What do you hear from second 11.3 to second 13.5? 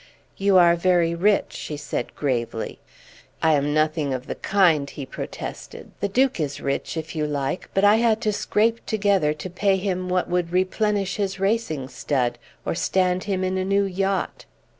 racing stud, or stand him